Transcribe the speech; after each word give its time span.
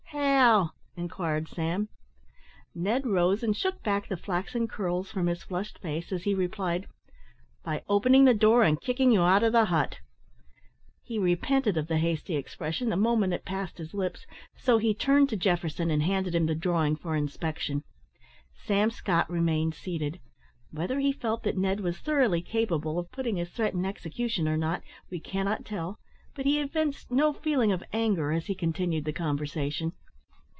"How?" 0.13 0.71
inquired 0.97 1.47
Sam. 1.47 1.87
Ned 2.75 3.05
rose 3.07 3.43
and 3.43 3.55
shook 3.55 3.81
back 3.83 4.07
the 4.09 4.17
flaxen 4.17 4.67
curls 4.67 5.09
from 5.09 5.27
his 5.27 5.43
flushed 5.43 5.79
face, 5.79 6.11
as 6.11 6.23
he 6.23 6.33
replied, 6.35 6.87
"By 7.63 7.83
opening 7.87 8.25
the 8.25 8.33
door 8.33 8.63
and 8.63 8.81
kicking 8.81 9.11
you 9.11 9.21
out 9.21 9.43
of 9.43 9.53
the 9.53 9.65
hut." 9.65 9.99
He 11.03 11.17
repented 11.17 11.77
of 11.77 11.87
the 11.87 11.99
hasty 11.99 12.35
expression 12.35 12.89
the 12.89 12.97
moment 12.97 13.31
it 13.33 13.45
passed 13.45 13.77
his 13.77 13.93
lips, 13.93 14.25
so 14.57 14.77
he 14.79 14.93
turned 14.93 15.29
to 15.29 15.37
Jefferson 15.37 15.89
and 15.89 16.03
handed 16.03 16.35
him 16.35 16.45
the 16.47 16.55
drawing 16.55 16.97
for 16.97 17.15
inspection. 17.15 17.83
Sam 18.65 18.89
Scott 18.91 19.29
remained 19.29 19.73
seated. 19.75 20.19
Whether 20.71 20.99
he 20.99 21.13
felt 21.13 21.43
that 21.43 21.57
Ned 21.57 21.79
was 21.79 21.99
thoroughly 21.99 22.41
capable 22.41 22.99
of 22.99 23.11
putting 23.13 23.37
his 23.37 23.49
threat 23.51 23.73
in 23.75 23.85
execution 23.85 24.47
or 24.49 24.57
not 24.57 24.81
we 25.09 25.21
cannot 25.21 25.63
tell, 25.65 25.99
but 26.35 26.45
he 26.45 26.59
evinced 26.59 27.09
no 27.11 27.31
feeling 27.31 27.71
of 27.71 27.83
anger 27.93 28.31
as 28.33 28.47
he 28.47 28.55
continued 28.55 29.05
the 29.05 29.13
conversation. 29.13 29.93